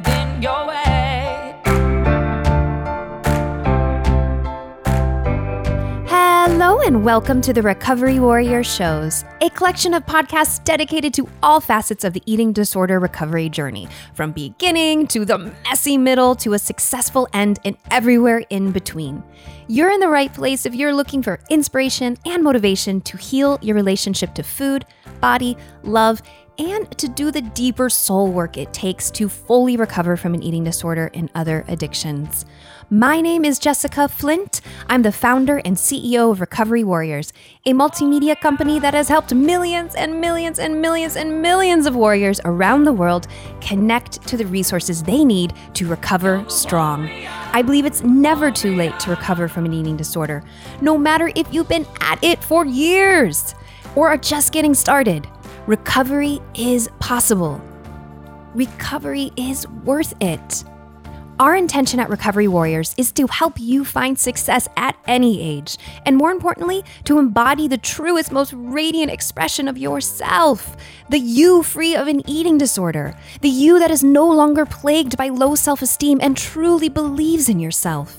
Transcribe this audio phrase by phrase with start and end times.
[0.00, 1.21] standing your way.
[6.44, 11.60] Hello, and welcome to the Recovery Warrior Shows, a collection of podcasts dedicated to all
[11.60, 16.58] facets of the eating disorder recovery journey, from beginning to the messy middle to a
[16.58, 19.22] successful end and everywhere in between.
[19.68, 23.76] You're in the right place if you're looking for inspiration and motivation to heal your
[23.76, 24.84] relationship to food,
[25.20, 26.22] body, love,
[26.58, 30.64] and to do the deeper soul work it takes to fully recover from an eating
[30.64, 32.46] disorder and other addictions.
[32.92, 34.60] My name is Jessica Flint.
[34.90, 37.32] I'm the founder and CEO of Recovery Warriors,
[37.64, 42.38] a multimedia company that has helped millions and millions and millions and millions of warriors
[42.44, 43.28] around the world
[43.62, 47.08] connect to the resources they need to recover strong.
[47.54, 50.44] I believe it's never too late to recover from an eating disorder,
[50.82, 53.54] no matter if you've been at it for years
[53.96, 55.26] or are just getting started.
[55.66, 57.58] Recovery is possible.
[58.54, 60.64] Recovery is worth it.
[61.40, 66.16] Our intention at Recovery Warriors is to help you find success at any age, and
[66.16, 70.76] more importantly, to embody the truest, most radiant expression of yourself
[71.08, 75.28] the you free of an eating disorder, the you that is no longer plagued by
[75.28, 78.18] low self esteem and truly believes in yourself.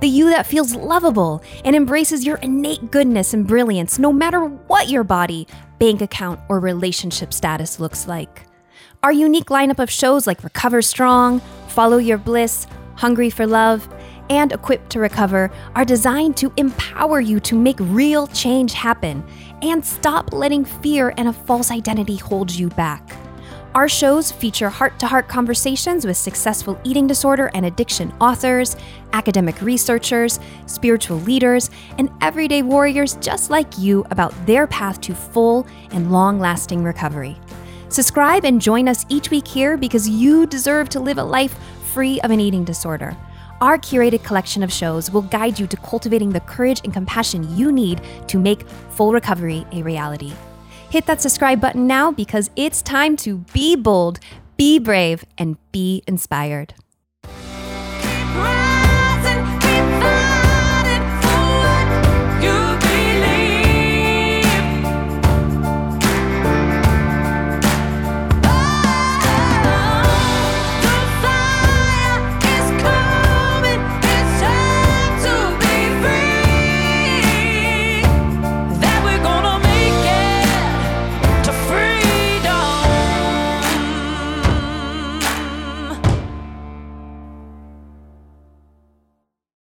[0.00, 4.88] The you that feels lovable and embraces your innate goodness and brilliance no matter what
[4.88, 5.46] your body,
[5.78, 8.46] bank account, or relationship status looks like.
[9.02, 12.66] Our unique lineup of shows like Recover Strong, Follow Your Bliss,
[12.96, 13.88] Hungry for Love,
[14.30, 19.24] and Equipped to Recover are designed to empower you to make real change happen
[19.62, 23.10] and stop letting fear and a false identity hold you back.
[23.74, 28.76] Our shows feature heart to heart conversations with successful eating disorder and addiction authors,
[29.12, 35.66] academic researchers, spiritual leaders, and everyday warriors just like you about their path to full
[35.92, 37.38] and long lasting recovery.
[37.90, 41.56] Subscribe and join us each week here because you deserve to live a life
[41.92, 43.16] free of an eating disorder.
[43.62, 47.72] Our curated collection of shows will guide you to cultivating the courage and compassion you
[47.72, 50.32] need to make full recovery a reality.
[50.90, 54.20] Hit that subscribe button now because it's time to be bold,
[54.58, 56.74] be brave, and be inspired.